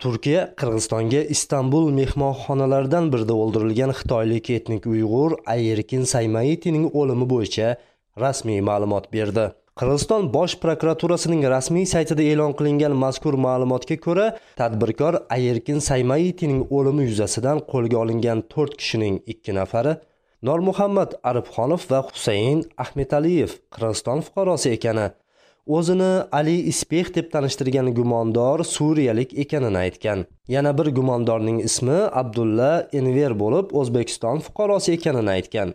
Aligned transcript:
turkiya 0.00 0.42
qirg'izistonga 0.60 1.20
istanbul 1.34 1.90
mehmonxonalaridan 1.98 3.10
birida 3.12 3.34
o'ldirilgan 3.42 3.90
xitoylik 3.98 4.46
etnik 4.56 4.86
uyg'ur 4.92 5.34
ayerkin 5.54 6.06
saymaitining 6.12 6.86
o'limi 7.00 7.26
bo'yicha 7.32 7.68
rasmiy 8.24 8.62
ma'lumot 8.68 9.10
berdi. 9.16 9.44
Qirg'iziston 9.80 10.30
bosh 10.36 10.54
prokuraturasining 10.62 11.44
rasmiy 11.54 11.86
saytida 11.92 12.24
e'lon 12.32 12.56
qilingan 12.58 12.96
mazkur 13.04 13.36
ma'lumotga 13.46 13.96
ko'ra 14.06 14.26
tadbirkor 14.60 15.20
ayerkin 15.36 15.84
saymaitining 15.90 16.62
o'limi 16.78 17.08
yuzasidan 17.10 17.64
qo'lga 17.72 17.96
olingan 18.04 18.44
to'rt 18.52 18.72
kishining 18.80 19.16
ikki 19.32 19.56
nafari 19.60 19.94
normuhammad 20.48 21.10
arifxonov 21.30 21.82
va 21.92 22.00
husayn 22.08 22.64
ahmetaliyev 22.84 23.50
qirg'iziston 23.74 24.24
fuqarosi 24.26 24.78
ekani 24.78 25.06
o'zini 25.76 26.12
ali 26.38 26.56
ispeh 26.72 27.08
deb 27.16 27.26
tanishtirgan 27.34 27.88
gumondor 27.98 28.64
suriyalik 28.74 29.38
ekanini 29.42 29.78
aytgan. 29.84 30.26
Yana 30.48 30.72
bir 30.78 30.88
gumondorning 30.98 31.58
ismi 31.68 31.98
abdulla 32.20 32.88
enver 32.92 33.32
bo'lib 33.42 33.66
o'zbekiston 33.80 34.42
fuqarosi 34.46 34.92
ekanini 34.98 35.30
aytgan. 35.36 35.74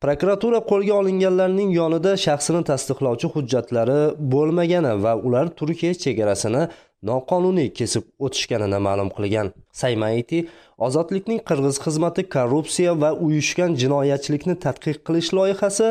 Prokuratura 0.00 0.60
qo'lga 0.70 0.94
olinganlarning 1.00 1.70
yonida 1.80 2.12
shaxsini 2.26 2.62
tasdiqlovchi 2.70 3.28
hujjatlari 3.34 4.00
bo'lmagani 4.34 4.92
va 5.04 5.12
ular 5.26 5.46
turkiya 5.58 5.94
chegarasini 6.04 6.62
noqonuniy 7.10 7.68
kesib 7.78 8.04
o'tishganini 8.26 8.78
ma'lum 8.86 9.10
qilgan. 9.16 9.52
Saymaiti 9.80 10.38
ozodlikning 10.86 11.40
qirg'iz 11.48 11.76
xizmati 11.84 12.22
korrupsiya 12.36 12.92
va 13.02 13.10
uyushgan 13.26 13.76
jinoyatchilikni 13.82 14.54
tadqiq 14.64 14.98
qilish 15.06 15.30
loyihasi 15.38 15.88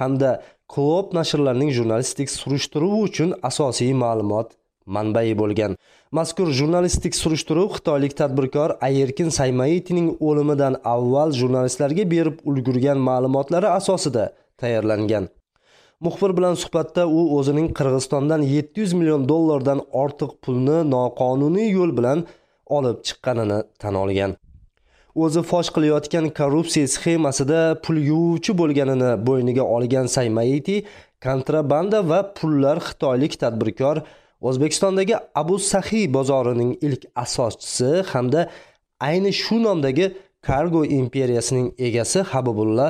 hamda 0.00 0.30
klob 0.72 1.06
nashrlarining 1.18 1.70
jurnalistik 1.78 2.28
surishtiruvi 2.40 2.98
uchun 3.08 3.30
asosiy 3.50 3.92
ma'lumot 4.04 4.48
manbai 4.96 5.30
bo'lgan. 5.40 5.76
Mazkur 6.18 6.48
jurnalistik 6.58 7.14
surishtiruv 7.22 7.68
xitoylik 7.76 8.14
tadbirkor 8.20 8.70
ayerkin 8.88 9.28
saymaitining 9.38 10.08
o'limidan 10.28 10.74
avval 10.94 11.34
jurnalistlarga 11.40 12.04
berib 12.14 12.36
ulgurgan 12.48 12.98
ma'lumotlari 13.08 13.68
asosida 13.78 14.24
tayyorlangan. 14.60 15.28
Muxbir 16.06 16.36
bilan 16.38 16.54
suhbatda 16.62 17.06
u 17.18 17.20
o'zining 17.38 17.68
qirg'izistondan 17.78 18.42
700 18.50 18.92
million 18.98 19.28
dollardan 19.28 19.80
ortiq 20.02 20.30
pulni 20.42 20.78
noqonuniy 20.90 21.72
yo'l 21.78 21.96
bilan 21.98 22.26
olib 22.76 22.98
chiqqanini 23.06 23.58
tan 23.82 23.94
olgan. 24.02 24.36
O'zi 25.24 25.42
fosh 25.50 25.70
qilayotgan 25.74 26.26
korrupsiya 26.38 26.86
sxemasida 26.94 27.60
pul 27.84 27.96
yuvuvchi 28.10 28.52
bo'lganini 28.60 29.10
bo'yniga 29.28 29.64
olgan 29.76 30.06
saymaiti 30.16 30.76
kontrabanda 31.26 31.98
va 32.10 32.20
pullar 32.38 32.78
xitoylik 32.88 33.32
tadbirkor 33.42 33.96
o'zbekistondagi 34.48 35.14
abu 35.42 35.56
sahiy 35.72 36.06
bozorining 36.16 36.72
ilk 36.86 37.02
asoschisi 37.24 37.90
hamda 38.12 38.40
ayni 39.08 39.32
shu 39.42 39.56
nomdagi 39.66 40.06
kargo 40.48 40.82
imperiyasining 41.00 41.68
egasi 41.88 42.20
habibulla 42.32 42.86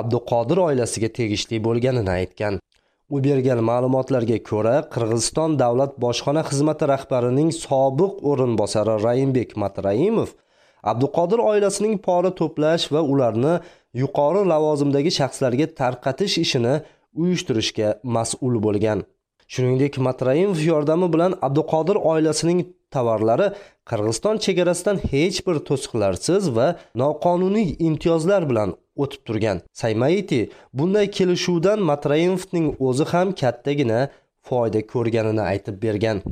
abduqodir 0.00 0.58
oilasiga 0.66 1.08
tegishli 1.18 1.56
bo'lganini 1.66 2.12
aytgan. 2.18 2.60
U 3.14 3.16
bergan 3.26 3.60
ma'lumotlarga 3.70 4.38
ko'ra 4.50 4.76
qirg'iziston 4.94 5.56
davlat 5.62 5.96
bojxona 6.04 6.42
xizmati 6.50 6.84
rahbarining 6.94 7.50
sobiq 7.64 8.12
o'rinbosari 8.30 8.94
raimbek 9.06 9.56
matraimov 9.62 10.30
abduqodir 10.82 11.38
oilasining 11.50 11.98
pora 12.06 12.30
to'plash 12.40 12.92
va 12.92 13.00
ularni 13.12 13.54
yuqori 14.02 14.42
lavozimdagi 14.52 15.10
shaxslarga 15.18 15.66
tarqatish 15.80 16.38
ishini 16.44 16.74
uyushtirishga 17.14 17.88
mas'ul 18.16 18.54
bo'lgan. 18.66 19.04
Shuningdek 19.52 19.98
matraimov 19.98 20.60
yordami 20.72 21.12
bilan 21.14 21.32
abduqodir 21.46 21.96
oilasining 22.12 22.60
tovarlari 22.94 23.48
qirg'iziston 23.90 24.36
chegarasidan 24.44 24.98
hech 25.12 25.38
bir 25.46 25.56
to'siqlarsiz 25.68 26.44
va 26.56 26.66
noqonuniy 27.02 27.68
imtiyozlar 27.88 28.42
bilan 28.50 28.76
o'tib 29.02 29.22
turgan. 29.26 29.62
Saymaiti 29.82 30.40
bunday 30.78 31.10
kelishuvdan 31.16 31.78
matraimovning 31.90 32.66
o'zi 32.88 33.04
ham 33.12 33.28
kattagina 33.42 34.00
foyda 34.48 34.80
ko'rganini 34.92 35.42
aytib 35.52 35.82
bergan. 35.84 36.22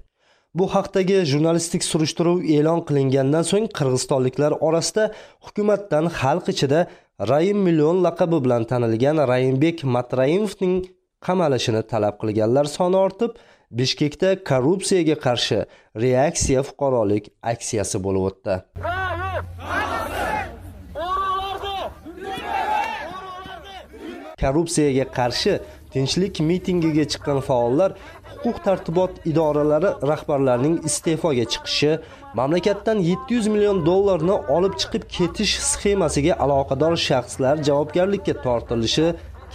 Bu 0.55 0.67
haqdagi 0.75 1.25
jurnalistik 1.31 1.85
surishtiruv 1.85 2.39
e'lon 2.57 2.81
qilingandan 2.89 3.45
so'ng 3.51 3.67
qirg'izistonliklar 3.79 4.53
orasida 4.69 5.05
hukumatdan 5.47 6.09
xalq 6.21 6.47
ichida 6.55 6.81
raim 7.31 7.59
million 7.67 7.97
laqabi 8.07 8.39
bilan 8.45 8.65
tanilgan 8.71 9.19
raimbek 9.33 9.85
matraimovning 9.97 10.77
qamalishini 11.27 11.83
talab 11.93 12.15
qilganlar 12.23 12.67
soni 12.77 12.99
ortib 13.07 13.33
bishkekda 13.79 14.31
korrupsiyaga 14.51 15.17
qarshi 15.27 15.59
reaksiya 16.05 16.63
fuqarolik 16.69 17.25
aksiyasi 17.53 17.97
bo'lib 18.05 18.23
o'tdi. 18.31 18.55
Korrupsiyaga 24.43 25.07
qarshi 25.19 25.53
tinchlik 25.93 26.41
mitingiga 26.51 27.05
chiqqan 27.13 27.41
faollar 27.49 27.91
huquq 28.43 28.59
tartibot 28.67 29.13
idoralari 29.31 29.91
rahbarlarining 30.11 30.77
iste'foga 30.89 31.45
chiqishi 31.53 31.93
mamlakatdan 32.41 32.99
700 33.09 33.49
million 33.55 33.79
dollarni 33.91 34.37
olib 34.57 34.75
chiqib 34.81 35.05
ketish 35.17 35.55
sxemasiga 35.71 36.35
aloqador 36.45 36.95
shaxslar 37.09 37.57
javobgarlikka 37.69 38.35
tortilishi 38.47 39.07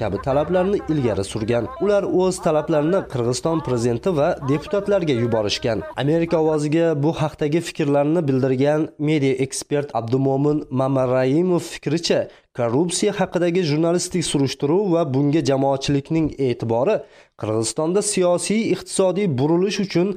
kabi 0.04 0.18
talablarni 0.22 0.78
ilgari 0.92 1.24
surgan. 1.24 1.66
Ular 1.84 2.04
o'z 2.04 2.36
talablarini 2.46 3.00
qirg'iziston 3.12 3.60
prezidenti 3.68 4.12
va 4.18 4.28
deputatlarga 4.50 5.14
yuborishgan. 5.24 5.82
Amerika 6.04 6.38
ovoziga 6.44 7.04
bu 7.04 7.12
haqdagi 7.22 7.60
fikrlarini 7.68 8.22
bildirgan 8.28 8.82
media 9.10 9.34
ekspert 9.46 9.90
abdumo'min 10.00 10.58
mamaraimov 10.80 11.64
fikricha 11.74 12.20
korrupsiya 12.58 13.14
haqidagi 13.20 13.62
jurnalistik 13.70 14.24
surishtiruv 14.32 14.92
va 14.94 15.02
bunga 15.14 15.42
jamoatchilikning 15.50 16.28
e'tibori 16.48 16.96
qirg'izistonda 17.42 18.02
siyosiy 18.14 18.62
iqtisodiy 18.74 19.28
burilish 19.40 19.80
uchun 19.86 20.08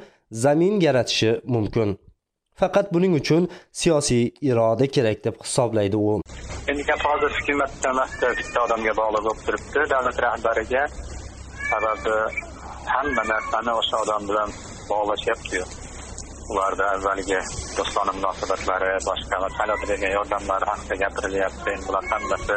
zamin 0.42 0.74
yaratishi 0.86 1.30
mumkin. 1.54 1.88
Faqat 2.60 2.92
buning 2.94 3.14
uchun 3.20 3.48
siyosiy 3.80 4.24
iroda 4.50 4.86
kerak 4.96 5.24
deb 5.24 5.36
hisoblaydi 5.44 5.96
u. 5.96 6.20
Endi 6.70 6.82
gap 6.90 7.02
hozir 7.08 7.30
hukumatda 7.38 7.90
emas 7.94 8.12
bitta 8.38 8.62
odamga 8.66 8.92
bog'liq 9.00 9.24
bo'lib 9.26 9.42
turibdi. 9.46 9.80
Davlat 9.92 10.18
rahbariga 10.26 10.82
sababi 11.70 12.16
hamma 12.94 13.22
narsani 13.32 13.72
o'sha 13.80 13.96
odam 14.04 14.28
bilan 14.30 14.50
bog'lashyaptiyu. 14.90 15.64
Ularda 16.50 16.84
avvalgi 16.94 17.38
do'stona 17.76 18.12
munosabatlari 18.18 18.90
boshqa 19.08 19.40
va 19.44 19.48
saylovda 19.58 19.88
bergan 19.92 20.12
yordamlari 20.18 20.70
haqida 20.72 21.00
gapirilyapti. 21.04 21.68
Endi 21.74 21.88
bular 21.88 22.04
hammasi 22.12 22.56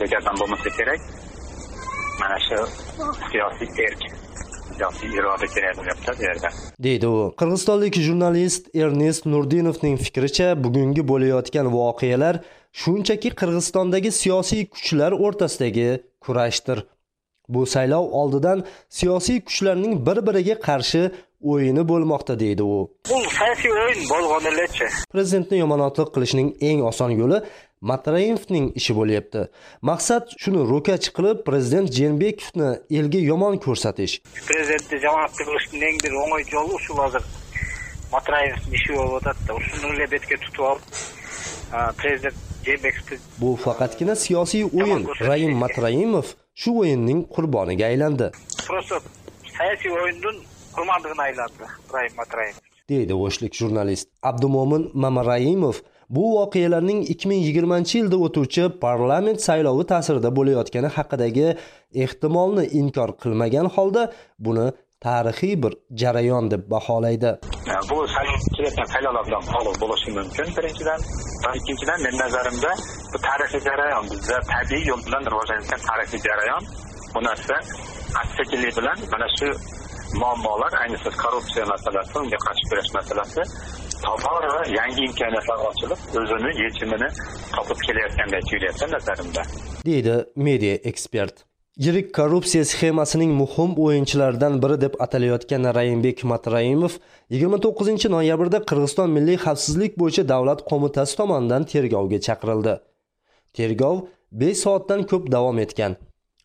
e, 0.00 0.38
bo'lmasa 0.40 0.70
kerak. 0.78 1.00
Mana 2.20 2.38
shu 2.46 2.58
siyosiy 3.30 3.86
erk. 3.86 4.19
Siyosiy 4.76 5.08
deydi 6.86 7.06
u. 7.06 7.34
Qirg'izistonlik 7.40 7.94
jurnalist 8.06 8.74
ernest 8.74 9.26
nurdinovning 9.26 9.96
fikricha 10.06 10.48
bugungi 10.64 11.02
bo'layotgan 11.12 11.66
voqealar 11.76 12.40
shunchaki 12.82 13.30
qirg'izistondagi 13.40 14.10
siyosiy 14.20 14.66
kuchlar 14.74 15.12
o'rtasidagi 15.12 15.88
kurashdir. 16.20 16.84
Bu 17.48 17.66
saylov 17.66 18.04
oldidan 18.20 18.64
siyosiy 18.88 19.40
kuchlarning 19.40 20.06
bir 20.06 20.18
biriga 20.26 20.56
qarshi 20.68 21.02
o'yini 21.52 21.82
bo'lmoqda 21.88 22.38
deydi 22.40 22.62
u. 22.62 22.78
Bu 23.10 23.18
siyosiy 23.38 23.70
o'yin 23.82 24.04
bo'lganicha 24.12 24.86
prezidentni 25.14 25.58
yomonotliq 25.64 26.14
qilishning 26.14 26.48
eng 26.70 26.80
oson 26.90 27.10
yo'li 27.20 27.38
matraimovning 27.80 28.72
ishi 28.80 28.94
bo'lyapti. 28.98 29.46
Maqsad 29.90 30.34
shuni 30.42 30.64
ro'kach 30.72 31.06
qilib 31.16 31.44
prezident 31.48 31.88
jeenbekovni 31.98 32.68
elga 32.98 33.20
yomon 33.30 33.56
ko'rsatish. 33.66 34.14
Prezidentni 34.50 35.00
jamoatga 35.06 35.48
qilishning 35.48 35.86
eng 35.88 35.98
bir 36.04 36.12
o'ng'ay 36.22 36.44
yo'li 36.56 36.82
shu 36.84 36.98
hozir 37.00 37.24
matraevni 38.14 38.76
ishi 38.78 38.92
bo'lib 38.98 39.64
shuni 39.80 40.06
betga 40.14 40.36
tutib 40.44 40.62
olib 40.70 40.82
prezident 42.02 42.36
bu 43.40 43.56
faqatgina 43.56 44.14
siyosiy 44.16 44.64
o'yin. 44.64 45.06
raim 45.28 45.52
matraimov 45.64 46.26
shu 46.54 46.70
o'yinning 46.80 47.20
qurboniga 47.34 47.86
aylandi. 47.86 48.26
Просто 48.68 49.00
siyosiy 49.56 49.92
o'yindan 50.00 50.36
qurbandig'ini 50.76 51.22
aylandi 51.28 51.64
raim 51.94 52.12
matraimov 52.20 52.60
deydi 52.90 53.14
o'shlik 53.26 53.52
jurnalist 53.60 54.08
abdumo'min 54.30 54.90
mamaraimov 55.04 55.76
bu 56.10 56.24
voqealarning 56.36 57.00
2020 57.10 57.82
yilda 57.94 58.16
o'tuvchi 58.26 58.64
parlament 58.84 59.40
saylovi 59.48 59.84
ta'sirida 59.92 60.30
bo'layotgani 60.38 60.88
haqidagi 60.96 61.48
ehtimolni 62.04 62.64
inkor 62.80 63.10
qilmagan 63.22 63.66
holda 63.76 64.02
buni 64.46 64.66
tarixiy 65.06 65.54
bir 65.62 65.72
jarayon 66.02 66.50
deb 66.50 66.62
baholaydi. 66.70 67.30
Bu 67.90 67.98
kelayotgan 68.54 68.88
saylovlar 68.94 69.24
bilan 69.28 69.42
bog'liq 69.54 69.76
bo'lishi 69.82 70.10
mumkin 70.18 70.48
birinchidan. 70.56 71.00
Va 71.44 71.50
ikkinchidan 71.58 71.98
meni 72.04 72.18
nazarimda 72.24 72.70
bu 73.12 73.18
tarixiy 73.28 73.62
jarayon 73.68 74.04
bizda 74.12 74.36
tabiiy 74.52 74.84
yo'l 74.90 75.02
bilan 75.06 75.22
rivojlanayotgan 75.30 75.80
tarixiy 75.88 76.20
jarayon. 76.28 76.62
Bu 77.14 77.20
narsa 77.28 77.54
asta 78.20 78.32
sekinlik 78.38 78.72
bilan 78.78 78.98
mana 79.12 79.28
shu 79.38 79.48
muammolar 80.20 80.72
ayniqsa 80.82 81.10
korrupsiya 81.22 81.64
masalasi 81.74 82.18
unga 82.22 82.38
qarshi 82.46 82.64
kurash 82.70 82.90
masalasi 82.98 83.42
tobora 84.06 84.56
yangi 84.78 85.02
imkoniyatlar 85.08 85.58
ochilib 85.68 86.00
o'zini 86.20 86.50
yechimini 86.64 87.08
topib 87.56 87.78
kelayotgandek 87.86 88.42
tuyulyapti 88.48 88.86
nazarimda 88.94 89.42
deydi 89.86 90.14
media 90.36 90.74
ekspert. 90.90 91.34
Yirik 91.84 92.08
korrupsiya 92.14 92.64
sxemasining 92.64 93.32
muhim 93.42 93.70
o'yinchilaridan 93.84 94.62
biri 94.62 94.76
deb 94.84 94.94
atalayotgan 95.04 95.64
raimbek 95.78 96.24
matraimov 96.32 96.92
29 97.30 98.10
noyabrda 98.16 98.58
qirg'iziston 98.70 99.10
milliy 99.16 99.38
xavfsizlik 99.44 99.98
bo'yicha 100.00 100.28
davlat 100.32 100.60
qo'mitasi 100.70 101.16
tomonidan 101.20 101.64
tergovga 101.72 102.18
chaqirildi. 102.26 102.74
Tergov 103.56 103.96
5 104.44 104.62
soatdan 104.64 105.00
ko'p 105.10 105.32
davom 105.36 105.58
etgan 105.64 105.96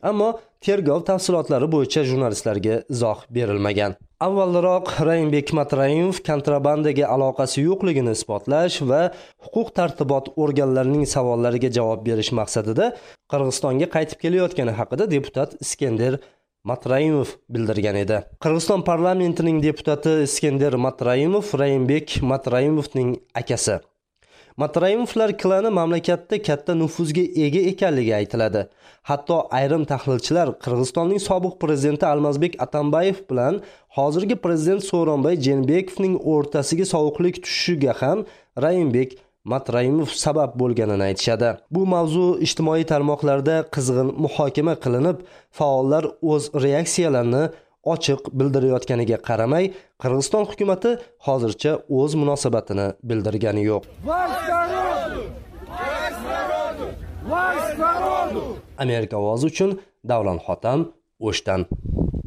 ammo 0.09 0.29
tergov 0.65 1.05
tafsilotlari 1.09 1.67
bo'yicha 1.75 2.03
jurnalistlarga 2.09 2.75
izoh 2.95 3.19
berilmagan. 3.37 3.95
Avvalroq 4.23 4.91
raimbek 5.03 5.51
matraimov 5.57 6.21
kontrabandaga 6.23 7.07
aloqasi 7.15 7.65
yo'qligini 7.65 8.13
isbotlash 8.15 8.77
va 8.89 9.01
huquq 9.47 9.73
tartibot 9.75 10.29
organlarining 10.45 11.03
savollariga 11.15 11.71
javob 11.77 12.05
berish 12.07 12.31
maqsadida 12.39 12.93
qirg'izistonga 13.31 13.89
qaytib 13.95 14.21
kelayotgani 14.23 14.75
haqida 14.79 15.09
deputat 15.15 15.57
iskender 15.65 16.19
matraimov 16.71 17.35
bildirgan 17.51 17.99
edi. 18.03 18.21
Qirg'iziston 18.43 18.85
parlamentining 18.91 19.59
deputati 19.67 20.21
iskender 20.29 20.79
matraimov 20.87 21.51
raimbek 21.61 22.21
matraimovning 22.31 23.17
akasi. 23.41 23.81
Matraimovlar 24.57 25.37
klani 25.37 25.69
mamlakatda 25.69 26.41
katta 26.41 26.75
nufuzga 26.75 27.23
ega 27.45 27.61
ekanligi 27.71 28.13
aytiladi. 28.19 28.61
Hatto 29.09 29.37
ayrim 29.59 29.83
tahlilchilar 29.91 30.53
qirg'izistonning 30.63 31.21
sobiq 31.29 31.59
prezidenti 31.63 32.05
almazbek 32.05 32.55
atambayev 32.65 33.19
bilan 33.29 33.61
hozirgi 33.97 34.35
prezident 34.45 34.83
so'ronbay 34.91 35.35
jeenbekovning 35.47 36.15
o'rtasiga 36.33 36.85
sovuqlik 36.93 37.43
tushishiga 37.43 37.93
ham 38.01 38.25
raimbek 38.65 39.17
matraimov 39.53 40.09
sabab 40.23 40.55
bo'lganini 40.61 41.03
aytishadi. 41.09 41.49
Bu 41.71 41.85
mavzu 41.93 42.25
ijtimoiy 42.47 42.87
tarmoqlarda 42.91 43.57
qizg'in 43.75 44.09
muhokama 44.23 44.75
qilinib 44.83 45.21
faollar 45.59 46.07
o'z 46.33 46.43
reaksiyalarini 46.65 47.43
ochiq 47.93 48.21
bildirayotganiga 48.39 49.17
qaramay 49.27 49.65
qirg'iziston 50.01 50.43
hukumati 50.51 50.91
hozircha 51.27 51.71
o'z 51.99 52.11
munosabatini 52.21 52.87
bildirgani 53.09 53.63
yo'q. 53.71 53.83
Amerika 58.85 59.15
ovozi 59.21 59.45
uchun 59.51 59.71
davlon 60.11 60.39
xotam 60.47 60.79
o'shdan. 61.27 61.61